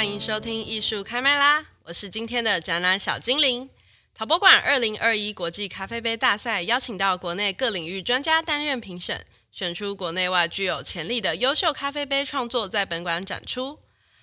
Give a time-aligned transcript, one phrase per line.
[0.00, 1.62] 欢迎收听艺术开麦啦！
[1.82, 3.68] 我是今天的展览小精灵。
[4.14, 13.78] 陶博馆二零二一国际咖啡杯大赛邀请到国内各领域专家担任评审，选出国内外具有潜力的优秀咖啡杯创作，在本馆展出。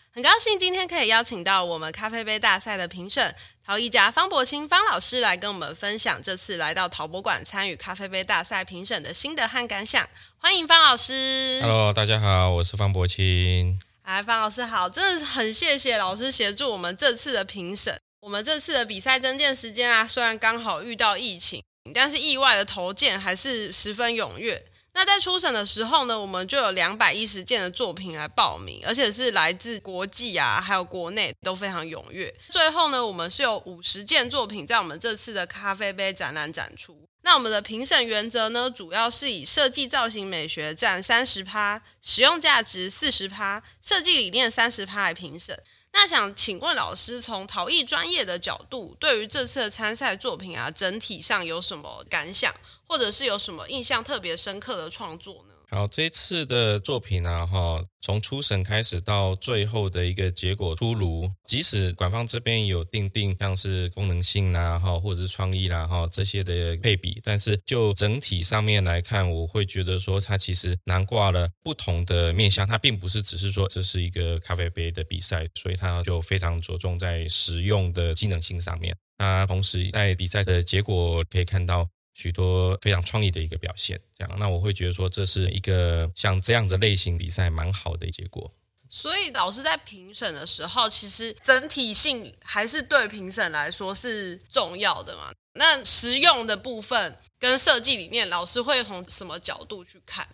[0.09, 10.09] 很高兴今天可以邀请到我们咖啡杯大赛的评审陶艺家方柏钦方老师来跟我们分享这次来到陶博馆参与咖啡杯大赛评审的心得和感想。
[10.39, 11.59] 欢迎方老师。
[11.61, 13.79] Hello，大家好，我是方柏钦。
[14.07, 17.93] 哎，方老师好，真的很谢谢老师协助我们这次的评审。
[18.21, 21.61] 我们这次的比赛征件时间啊，虽然刚好遇到疫情，
[21.93, 24.65] 但是意外的投件还是十分踊跃。
[24.93, 32.33] 那在初审的时候呢，我们就有两百一十件的作品来报名，而且是来自国际啊，还有国内都非常踊跃。
[32.47, 37.06] 最后呢，我们是有五十件作品在我们这次的咖啡杯展览展出。
[37.27, 45.61] 那我们的评审原则呢，主要是以设计造型美学占三十趴，使用价值四十趴，设计理念三十趴来评审。
[45.91, 52.55] 那想请问老师，从陶艺专业的角度，对于这次的参赛作品啊，整体上有什么感想？
[52.87, 55.55] 或者是有什么印象特别深刻的创作呢？
[55.69, 78.95] 好，这次的作品啊，哈，从初审开始到最后的一个结果出炉，即使官方这边有定定像是功能性啦，哈，或者是创意啦，哈，这些的配比，但是就整体上面来看，我会觉得说，它其实囊括了不同的面向，它并不是只是说这是一个咖啡杯的比赛，所以它就非常着重在实用的机能性上面。
[79.17, 81.85] 那同时在比赛的结果可以看到。
[82.17, 88.51] 许多非常创意的一个表现，这样，那我会觉得说，这是一个像这样子类型比赛蛮好的结果。
[88.89, 95.31] 所以老师在评审的时候，其实整体性还是对评审来说是重要的嘛？
[95.53, 100.27] 那实用的部分跟设计理念，老师会从什么角度去看？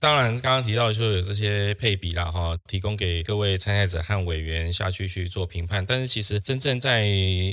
[0.00, 5.84] 当然，刚刚提到说有这些配比啦，哈，提供给各位参赛者和委员下去去做评判。
[5.84, 7.04] 但是，其实真正在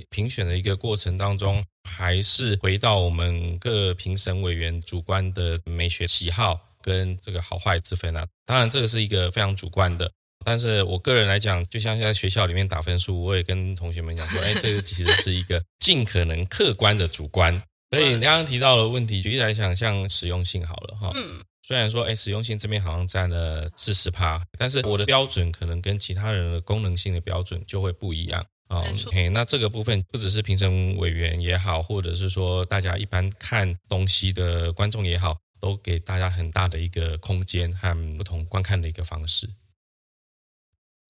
[0.09, 8.25] 评选的一个过程当中，还是回到我们各评审委员主观的美学喜好跟这个好坏之分啊。
[8.45, 10.09] 当然，这个是一个非常主观的。
[10.45, 17.61] 但是我个人来讲，就像在学校里面打分数，我也跟同学们讲说，哎，这个其实是一个尽可能客观的主观。
[17.91, 21.11] 所以你，刚刚提到的问题，举例来讲，像实用性好了哈。
[21.15, 21.41] 嗯。
[21.61, 28.85] 虽然说，哎，实用性这边好像占了四十趴，但是我的标准可能跟其他人的功能性的标准就会不一样啊。
[29.05, 39.45] OK，那这个部分不只是评审委员也好，或者是说大家一般看东西的观众也好，都给大家很大的一个空间和不同观看的一个方式。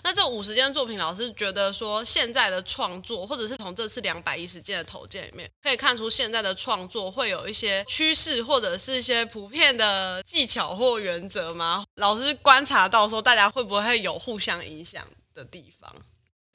[0.08, 11.84] 那这五十件作品，老师觉得说现在的创作，或者是从这次两百一十件的投件里面，可以看出现在的创作会有一些趋势，或者是一些普遍的技巧或原则吗？
[11.96, 15.94] 老师观察到说，大家会不会有互相影响的地方？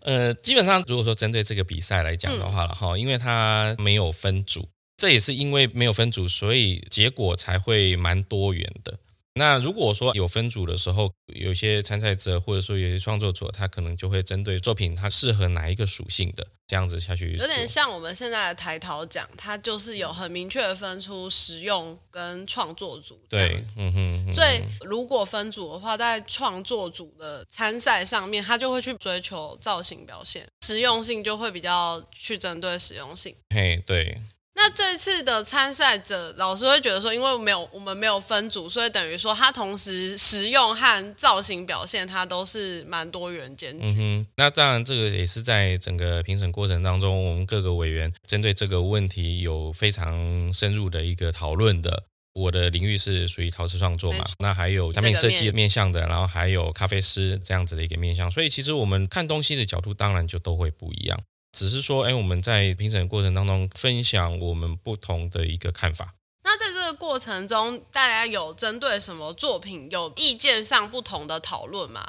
[0.01, 8.99] 呃，基本上如果说针对这个比赛来讲的话了哈，嗯，因为它没有分组，这也是因为没有分组，所以结果才会蛮多元的。
[9.35, 23.19] 那如果说有分组的时候，有些参赛者或者说有些创作者，他可能就会针对作品，它适合哪一个属性的这样子下去，有点像我们现在的台陶奖，它就是有很明确的分出实用跟创作组。
[23.31, 24.33] 对，嗯哼，嗯哼。
[24.33, 33.35] 所以如果分组的话，在创作组的参赛上面，他就会去追求造型表现，实用性就会比较去针对实用性。
[33.55, 34.21] 嘿，对。
[34.55, 43.81] 那这次的参赛者，老师会觉得说，因为没有我们没有分组，所以等于说他同时实用和造型表现，它都是蛮多元兼具。
[43.83, 52.05] 嗯哼，那当然这个也是在整个评审过程当中，我们各个委员针对这个问题有非常深入的一个讨论的。
[52.35, 61.21] 我的领域是属于陶瓷创作嘛，那还有产品设计面向的，然后还有咖啡师这样子的一个面向，所以其实我们看东西的角度当然就都会不一样。
[61.53, 66.15] 只是说，哎，我们在评审过程当中分享我们不同的一个看法。
[66.45, 72.05] 那在这个过程中，大家有针对什么作品有意见上不同的讨论吗？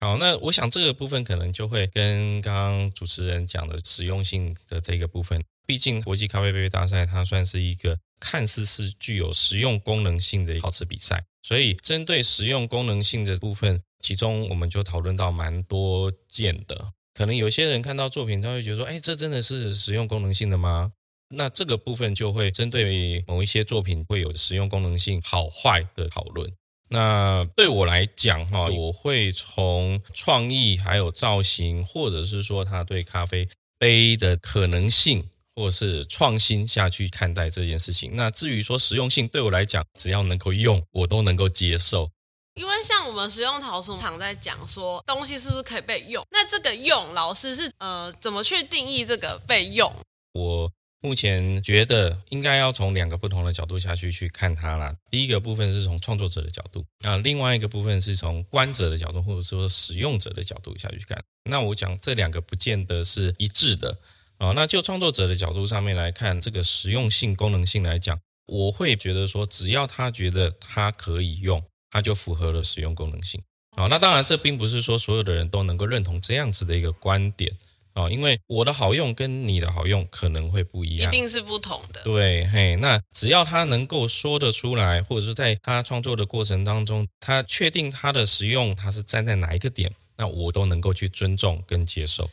[0.00, 5.42] 好，那我想这个部分可能就会跟刚刚主持人讲的实用性的这个部分。
[5.66, 16.92] 毕竟国际咖啡杯大赛它算是一个看似是具有实用功能性的陶瓷比赛，所以针对实用功能性的部分，其中我们就讨论到蛮多件的。
[17.16, 20.92] 可能有些人看到作品，他会觉得说：“哎，这真的是实用功能性的吗？”
[21.34, 26.52] 那这个部分就会针对某一些作品会有实用功能性好坏的讨论。
[26.88, 33.48] 那对我来讲，哈，我会从创意、还有造型，或者是说他对咖啡
[33.78, 35.26] 杯的可能性，
[35.56, 38.12] 或是创新下去看待这件事情。
[38.14, 42.08] 那至于说实用性，对我来讲，只要能够用，我都能够接受。
[42.56, 46.26] 因为像我们实用陶瓷常在讲说，东西是不是可以被用？
[46.30, 49.92] 那这个用，老师是呃怎么去定义这个被用？
[50.32, 50.72] 我
[51.02, 54.96] 目前觉得应该要从两个不同的角度下去去看它啦。
[55.10, 61.22] 第一个部分是从创作者的角度，那另外一个部分是从观者的角度，或者说使用者的角度下去看。
[61.50, 63.98] 那我讲这两个不见得是一致的
[64.38, 64.52] 啊。
[64.52, 71.62] 那就创作者的角度上面来看，这个实用性、功能性来讲，我会觉得说，只要他觉得他可以用。
[71.96, 73.42] 它就符合了使用功能性
[73.74, 73.86] 啊。
[73.88, 77.50] 那当然，这并不是说所有的人都能够认同这样子的一个观点
[77.94, 82.02] 啊，因为我的好用跟你的好用可能会不一样，一定是不同的。
[82.04, 92.28] 对，嘿，那只要他能够说得出来，或者是在他创作的过程当中，他确定他的使用他是站在哪一个点，那我都能够去尊重跟接受。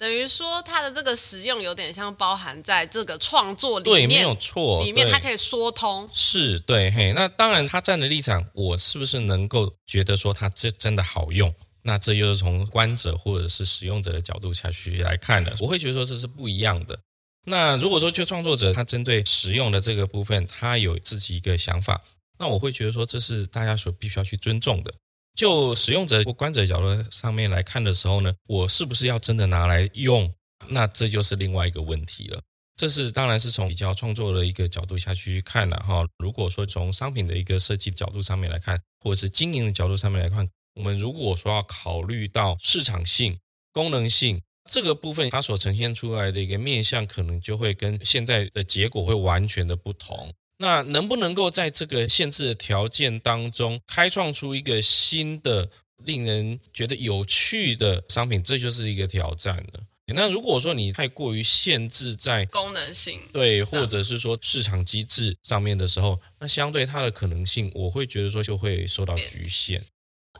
[0.00, 11.54] 等于说，它的这个使用有点像包含在这个创作里面，对，没有错，里面它可以说通，是对，嘿，那当然，他站的立场，我是不是能够觉得说它这真的好用？
[11.82, 16.98] 那这又是从观者或者是使用者的角度下去来看的，我会觉得说这是不一样的。
[17.44, 22.00] 那如果说就创作者他针对使用的这个部分，他有自己一个想法，
[22.38, 24.94] 那我会觉得说这是大家所必须要去尊重的。
[25.40, 30.30] 就使用者或观者角度上面来看的时候呢，我是不是要真的拿来用？
[30.68, 32.42] 那这就是另外一个问题了。
[32.76, 36.06] 这是当然是从比较创作的一个角度下去看了哈。
[36.18, 43.38] 如果说从商品的一个设计角度上面来看，或者是经营的角度上面来看，我们如果说要考虑到市场性、
[43.72, 50.34] 功能性这个部分，它所呈现出来的一个面向，可能就会跟现在的结果会完全的不同。
[50.62, 55.66] 那能不能够在这个限制的条件当中，开创出一个新的、
[56.04, 59.80] 令人觉得有趣的商品，这就是一个挑战了。
[60.12, 69.82] 那如果说你太过于限制在功能性，对，或者是说市场机制上面的时候，那相对它的可能性，我会觉得说就会受到局限。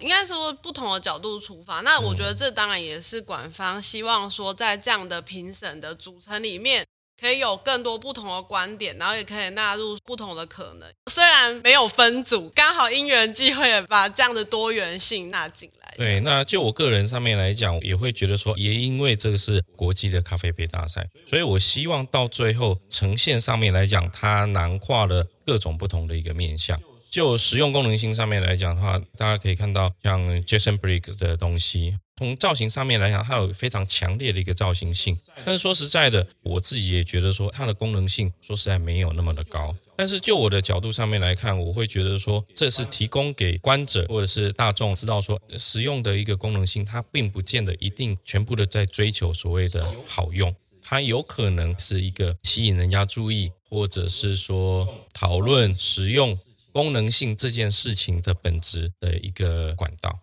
[0.01, 6.85] 应该说不同的角度出发，那我觉得这当然也是馆方希望说，在这样的评审的组成里面。
[7.21, 10.89] 可以有更多不同的观点，然后也可以纳入不同的可能。
[11.11, 15.95] 虽然没有分组，刚好因缘际会把这样的多元性纳进来。
[15.99, 26.81] 对，那就我个人上面来讲，也会觉得说，也因为这个是国际的咖啡杯大赛，所以我希望到最后呈现上面来讲，它囊括了各种不同的一个面向。
[27.11, 35.19] 就实用功能性上面来讲的话，大家可以看到像 Jason Briggs 的东西，从造型上面来讲，它有非常强烈的一个造型性。
[35.45, 39.75] 但是说实在的，我自己也觉得说它的功能性，说实在没有那么的高。
[39.97, 56.39] 但是就我的角度上面来看，我会觉得说，这是提供给观者或者是大众知道说，实用的一个功能性，它并不见得一定全部的在追求所谓的好用，它有可能是一个吸引人家注意，或者是说讨论实用。
[56.73, 60.19] 功能性这件事情的本质的一个管道。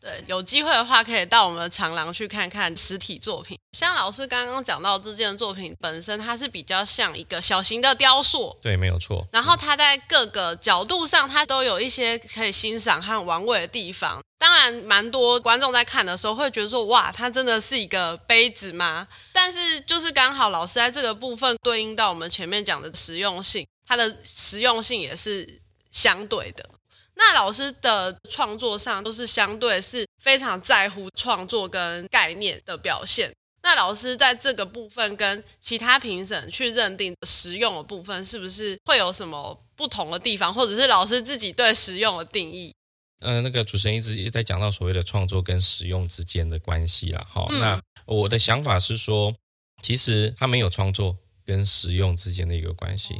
[0.00, 3.56] 对，有机会的话可以到我们的长廊去看看实体作品。
[3.78, 8.58] 像老师刚刚讲到这件作品本身，它是比较像一个小型的雕塑。
[8.60, 9.24] 对，没有错。
[9.30, 14.20] 然后它在各个角度上，它都有一些可以欣赏和玩味的地方。
[14.40, 25.61] 当然，蛮多观众在看的时候会觉得说：“哇，它真的是一个杯子吗？”但是就是刚好老师在这个部分对应到我们前面讲的实用性，它的实用性也是。
[25.92, 26.68] 相对的，
[27.14, 33.32] 那老师的创作上都是相对是非常在乎创作跟概念的表现。
[33.62, 42.74] 那老师在这个部分跟其他评审去认定实用的部分，是不是会有什么不同的地方，或者是老师自己对实用的定义？
[43.20, 47.24] 嗯、呃，那个主持人一直一直在讲到所谓的创作跟实用之间的关系啦。
[47.28, 49.32] 好，那我的想法是说，
[49.80, 53.14] 其实它没有创作跟实用之间的一个关系，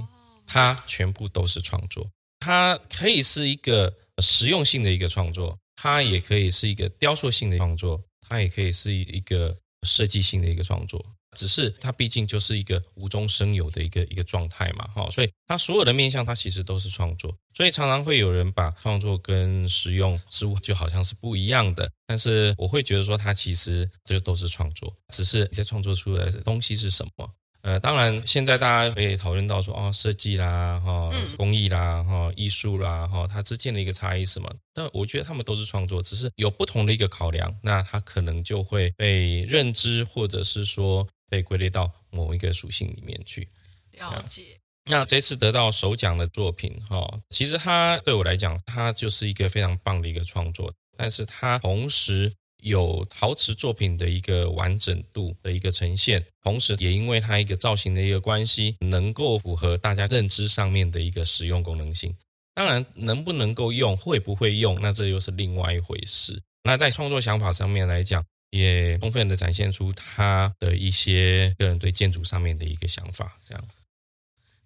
[0.45, 2.05] 它全部都是创作。
[2.45, 11.05] 它可以是一个实用性的一个创作，它也可以是一个雕塑性的创作，它也可以是一个设计性的一个创作。
[11.39, 17.35] 只是它毕竟就是一个无中生有的一个一个状态嘛，哈，所以它所有的面向它其实都是创作。
[17.55, 27.31] 所以常常会有人把创作跟实用似乎就好像是不一样的，但是我会觉得说它其实就都是创作，只是你在创作出来的东西是什么。
[27.63, 34.53] 呃，当然，现在大家可以讨论到说，哦，设计啦，哈、哦，工艺啦，哈、哦，艺术啦，哈、哦，它之间的一个差异是什么？
[34.75, 43.49] 但我觉得他们都是创作，只是有不同的一个考量，那它可能就会被认知，或者是说被归类到某一个属性里面去。
[43.93, 44.59] 了解。
[44.85, 52.33] 那这次得到首奖的作品，哈、哦，其实它对我来讲，它就是一个非常棒的一个创作，但是它同时。
[52.63, 62.17] 有陶瓷作品的一个完整度的一个呈现，同时也因为它一个造型的一个关系，能够符合大家认知上面的一个实用功能性。
[62.55, 66.41] 当然，能不能够用，会不会用，那这又是另外一回事。
[66.65, 73.37] 那在创作想法上面来讲，也充分的展现出他的一些个人对建筑上面的一个想法。
[73.43, 73.69] 这样。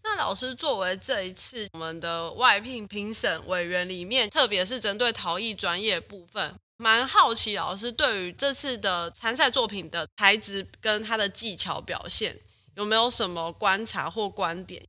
[0.03, 12.39] 那老师作为这一次我们的外聘评审委员里面，特别是针对陶艺专业部分，蛮好奇老师对于这次的参赛作品的材质跟他的技巧表现，
[12.75, 14.87] 有没有什么观察或观点？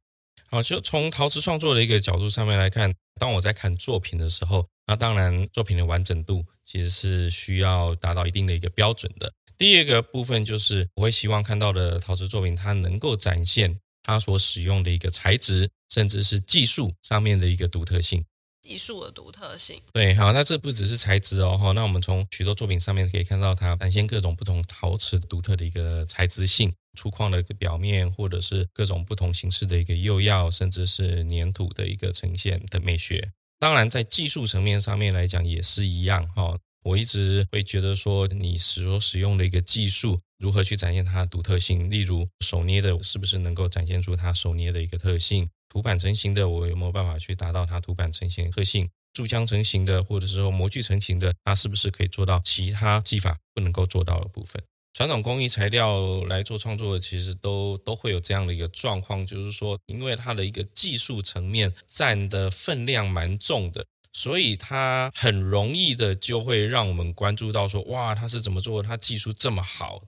[0.49, 9.31] 好，就从陶瓷创作的一个角度上面来看，当我在看作品的时候，那当然作品的完整度其实是需要达到一定的一个标准的。
[9.57, 18.23] 第二个部分就是我会希望看到的陶瓷作品，它能够展现它所使用的一个材质，甚至是技术上面的一个独特性。
[18.67, 19.81] 技术的独特性。
[19.93, 26.73] 对，好，那这不只是材质哦，哈，那我们从许多作品上面可以看到它展现各种不同陶瓷独特的一个材质性。
[26.97, 33.31] 粗犷的一个表面，或者是各种不同形式的一个釉药，甚至是粘土的一个呈现的美学。
[33.59, 36.57] 当然，在技术层面上面来讲也是一样哈。
[36.83, 41.87] 我一直会觉得说，你所使用的一个技术，如何去展现它独特性？
[41.91, 45.47] 例如手捏的，是不是能够展现出它手捏的一个特性？
[45.69, 48.89] 图板成型的，我有没有办法去达到它图板成型的特性？
[49.13, 54.61] 注浆成型的，或者是说模具成型的，它是不是可以做到其他技法不能够做到的部分？
[54.93, 68.87] 传统工艺材料来做创作，其实都都会有这样的一个状况，就是说，因为它的一个技术层面占的分量蛮重的，所以它很容易的就会让我们关注到说，哇，它是怎么做的？
[68.87, 70.01] 它技术这么好。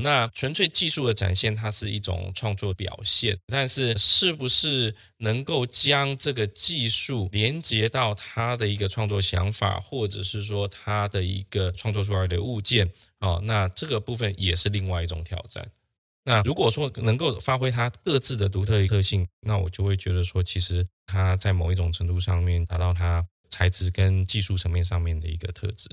[0.00, 15.70] 那纯粹技术的展现，它是一种创作表现，但是是不是能够将这个技术连接到他的一个创作想法，或者是说他的一个创作出来的物件，哦，那这个部分也是另外一种挑战。
[16.24, 25.88] 那如果说能够发挥它各自的独特特性，那我就会觉得说，其实它在某一种程度上面达到它材质跟技术层面上面的一个特质。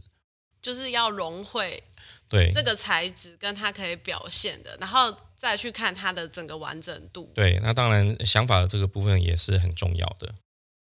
[0.61, 1.83] 就是要融汇
[2.31, 7.29] 对这个材质跟它可以表现的，然后再去看它的整个完整度。
[7.35, 10.33] 对，那当然想法的这个部分也是很重要的。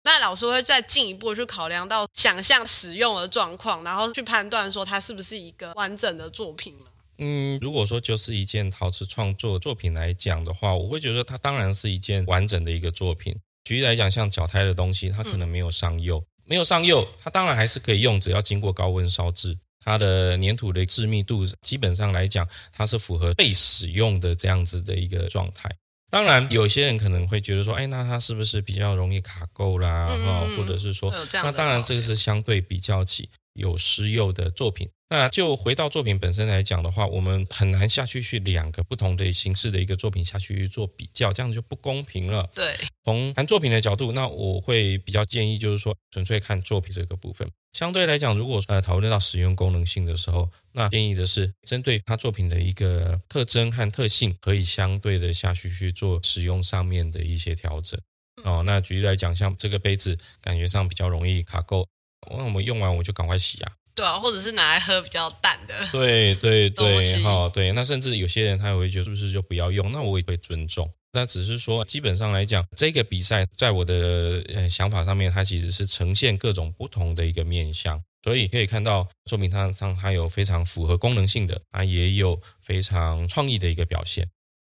[0.04, 6.86] 那老师会再进一步去考量到想象使用的状况，然后去判断说它是不是一个完整的作品吗？
[7.18, 13.36] 嗯，如果说就是一件陶瓷创作作品来讲的话，我会觉得它当然是一件完整的一个作品。
[13.64, 19.58] 举例来讲，像脚胎的东西，它可能没有上釉，嗯、没有上釉，它当然还是可以用，只要经过高温烧制。
[19.84, 25.70] 它的粘土的致密度，基本上来讲，它是符合被使用的这样子的一个状态。
[26.10, 30.08] 当然，有些人可能会觉得说，哎，那它是不是比较容易卡垢啦？
[30.10, 34.88] 嗯、或者是说，那当然这个是相对比较起有湿釉的作品。
[35.10, 42.48] 那就回到作品本身来讲的话，我们很难下去去两个不同的形式的一个作品下去做比较，这样就不公平了。
[42.54, 47.50] 对，从谈作品的角度，那我会比较建议就是说，纯粹看作品这个部分。
[47.72, 58.00] 相对来讲，如果呃讨论到使用功能性的时候，那建议的是针对他作品的一个特征和特性，可以相对的下去去做使用上面的一些调整。
[58.44, 61.84] 哦，那举例来讲，像这个杯子，感觉上比较容易卡垢，
[62.30, 63.72] 那我们用完我就赶快洗啊。
[64.00, 65.74] 对啊，或者是拿来喝比较淡的。
[65.92, 67.70] 对对对，好对。
[67.72, 69.92] 那甚至有些人他也会觉得是不是就不要用？
[69.92, 70.90] 那我也会尊重。
[71.12, 78.02] 那只是说，基本上来讲，这个比赛在我的呃想法上面，它其实是呈现各种不同的一个面向。
[78.24, 84.26] 所以可以看到作品上上它有非常符合功能性的，它也有非常创意的一个表现。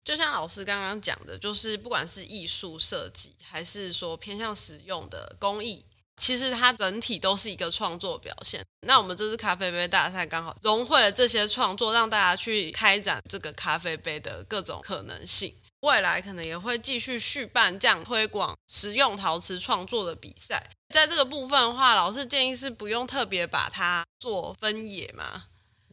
[0.05, 5.83] 就像老师刚刚讲的，就是不管是艺术设计，还是说偏向实用的工艺。
[6.17, 8.63] 其实它整体都是一个创作表现。
[8.81, 15.53] 那我们这次咖啡杯大赛刚好融汇了这些创作，让大家去开展这个咖啡杯的各种可能性。
[15.81, 20.71] 未来可能也会继续续办这样推广实用陶瓷创作的比赛。
[20.93, 25.43] 在这个部分的话，老师建议是不用特别把它做分野吗？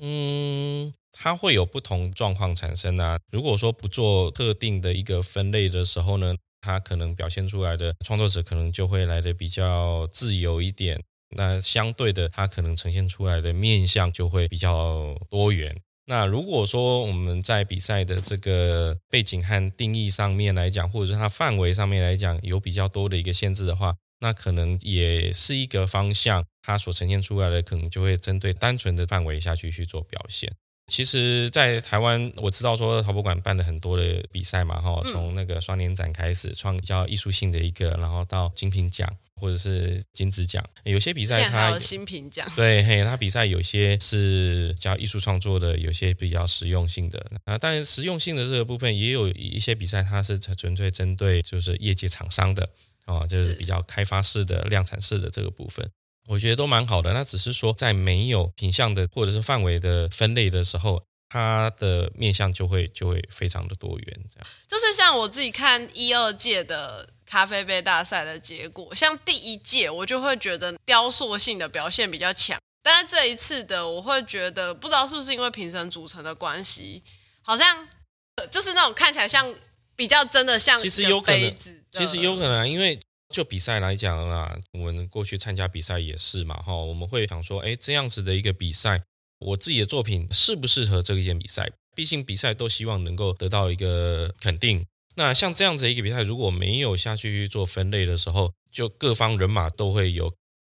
[0.01, 3.19] 嗯，它会有不同状况产生啊。
[3.31, 10.99] 如果说不做特定的一个分类的时候呢，它可能表现出来的创作者可能就会来的比较自由一点，
[11.37, 15.77] 那相对的，它可能呈现出来的面相就会比较多元。
[16.07, 30.51] 那如果说我们在比赛的这个背景和定义上面来讲，或者是它范围上面来讲有比较多的一个限制的话，那可能也是一个方向，它所呈现出来的可能就会针对单纯的范围下去去做表现。
[30.87, 47.19] 其实，在台湾，我知道说陶博馆办了很多的比赛嘛，哈，从那个双年展开始，创比较艺术性的一个，然后到精品奖或者是金质奖，有些比赛它有新品奖，对，嘿，它比赛有些是叫艺术创作的，有些比较实用性的。
[47.45, 52.69] 啊，但是实用性的这个部分也有一些比赛，它是纯粹针对就是业界厂商的
[53.07, 55.91] 啊，就是比较开发式的量产式的这个部分，
[56.27, 57.13] 我觉得都蛮好的。
[57.13, 64.21] 那只是说在没有品相的或者是范围的分类的时候，它的面向就会就会非常的多元。
[64.33, 77.03] 这样就是像我自己看一二届的咖啡杯大赛的结果，像第一届我就会觉得雕塑性的表现比较强，但是这一次的我会觉得不知道是不是因为评审组成的关系，
[77.43, 77.89] 好像
[78.51, 79.55] 就是那种看起来像。
[79.97, 81.57] 比较真的像，其实有可能，
[81.93, 82.99] 其实有可能，因为
[83.31, 89.03] 就比赛来讲啊，我们过去参加比赛也是嘛，哈，我们会想说，哎，这样子的一个比赛，
[89.41, 91.71] 我自己的作品适不适合这一件比赛？
[91.97, 94.85] 毕竟比赛都希望能够得到一个肯定。
[95.17, 100.35] 那像这样子一个比赛，如果没有下去做分类的时候，就各方人马都会有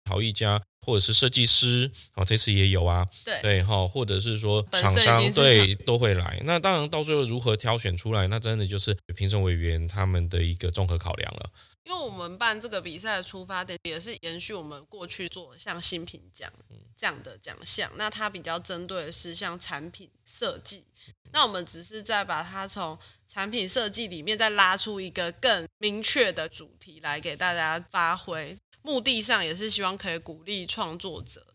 [0.10, 0.60] 陶艺家。
[0.82, 6.42] 或者是设计师，哦，这次也有啊，对对哈，或者是说厂商对都会来。
[6.46, 11.50] 那当然到最后如何挑选出来，那真的就是评审委员他们的一个综合考量了。
[11.84, 16.52] 因为我们办这个比赛的出发点也是延续我们过去做像新品奖
[16.98, 20.86] 这样的奖项，那它比较针对的是像产品设计，
[21.34, 22.98] 那我们只是在把它从
[23.28, 28.58] 产品设计里面再拉出一个更明确的主题来给大家发挥。
[28.82, 31.46] 目的上也是希望可以鼓励创作者，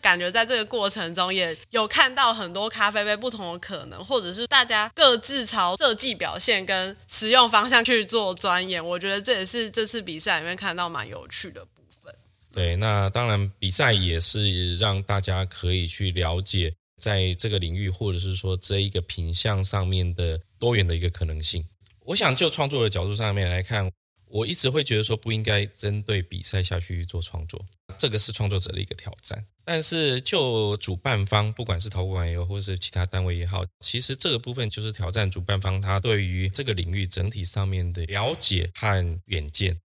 [0.00, 8.84] 感觉在这个过程中也有看到很多咖啡杯不同的可能，或者是大家各自朝设计表现跟使用方向去做钻研。
[8.84, 12.14] 我觉得这也是这次比赛里面看到蛮有趣的部分。
[12.52, 21.66] 对，那当然比赛也是让大家可以去了解在这个领域，或者是说这一个品相上面的多元的一个可能性。
[22.04, 23.90] 我想就创作的角度上面来看。
[24.34, 27.64] 我一直会觉得说不应该针对比赛下去做创作，
[27.96, 29.46] 这个是创作者的一个挑战。
[29.64, 39.78] 但是就主办方，不管是陶管也好，或者是其他单位也好，其实这个部分就是挑战主办方他对于这个领域整体上面的了解和远见，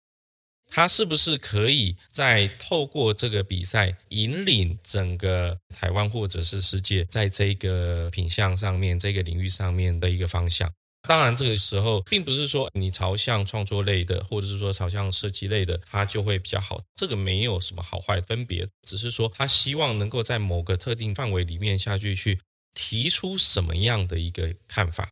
[0.70, 10.72] 他是不是可以在透过这个比赛引领整个台湾或者是世界在这个品相上面、这个领域上面的一个方向。
[11.08, 16.78] 当然，这个时候并不是说你朝向创作类的，或者是说朝向设计类的，它就会比较好。
[16.96, 22.40] 这个没有什么好坏分别，只是说他希望能够在某个特定范围里面下去去
[22.74, 25.10] 提出什么样的一个看法。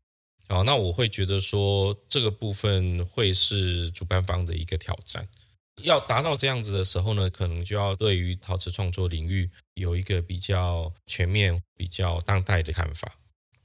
[0.48, 5.28] 啊，那我会觉得说这个部分会是主办方的一个挑战。
[5.82, 13.12] 要达到这样子的时候呢，可能就要对于陶瓷创作领域有一个比较全面、比较当代的看法。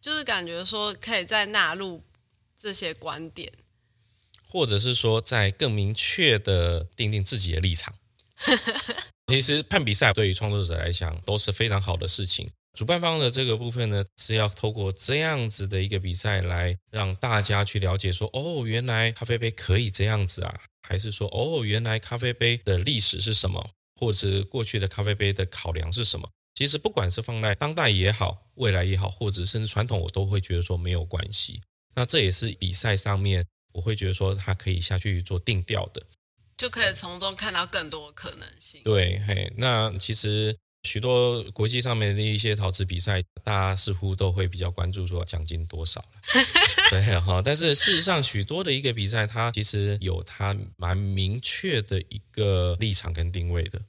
[0.01, 2.03] 就是感觉说可以再纳入。
[2.61, 3.51] 这些观点，
[4.47, 7.95] 或者是说，在更明确的定定自己的立场。
[9.29, 12.51] 其实办比赛对于创作者来讲都是非常好的事情。
[12.77, 26.29] 主办方的这个部分呢，是要透过这样子的一个比赛来让大家去了解说，哦，原来咖啡杯可以这样子啊，还是说，哦，原来咖啡杯的历史是什么，或者过去的咖啡杯的考量是什么？
[26.55, 31.61] 其实不管是放在当代也好，未来也好，或者甚至传统，我都会觉得说没有关系。
[31.95, 36.03] 那这也是比赛上面，我会觉得说他可以下去做定调的，
[36.57, 38.83] 就可以从中看到更多的可能性。
[38.85, 46.05] 对，嘿，那其实许多国际上面的一些陶瓷比赛，大家似乎都会比较关注说奖金多少
[46.91, 47.43] 对哈。
[47.45, 53.81] 但是事实上，许多的一个比赛，它其实有它蛮明确的一个立场跟定位的。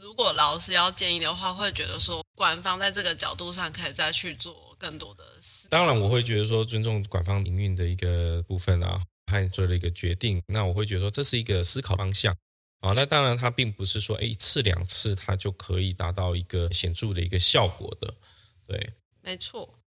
[0.00, 5.61] 如果老师要建议的话，会觉得说，官方在这个角度上可以再去做更多的事。
[5.72, 12.36] 当然，我会觉得说，尊重官方营运的一个部分啊，他做了一个决定，那我会觉得说，这是一个思考方向
[12.80, 12.92] 啊。
[12.92, 18.14] 那当然，它并不是说，哎，一次两次它就可以达到一个显著的一个效果的，
[18.66, 19.78] 对，没错。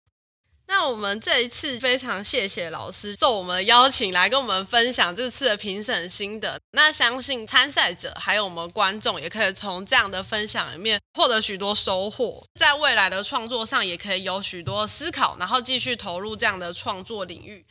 [0.66, 6.60] 那我们这一次非常谢谢老师受我们邀请来跟我们分享这次的评审心得。
[6.76, 17.66] 那相信参赛者还有我们观众也可以从这样的分享里面获得许多收获，在未来的创作上也可以有许多思考，然后继续投入这样的创作领域。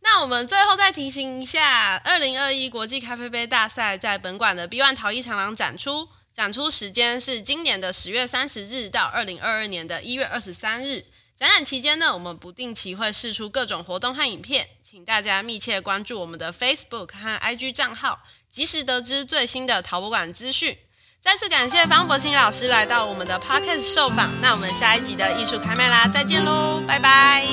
[0.00, 11.06] 那我们最后再提醒一下，二零二一国际咖啡杯大赛在本馆的 B1 陶艺长廊展出，展出时间是今年的十月三十日到二零二二年的一月二十三日。
[11.38, 18.20] 展览期间呢，我们不定期会试出各种活动和影片，请大家密切关注我们的 Facebook 和 IG 账号，
[18.50, 20.76] 及时得知最新的陶博馆资讯。
[21.20, 27.46] 再次感谢方博清老师来到我们的 Podcast 受访，那我们下一集的艺术开卖啦，再见喽，拜拜，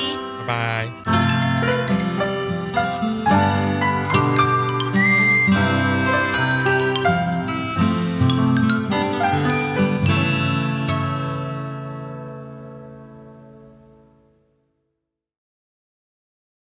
[0.46, 1.25] 拜拜。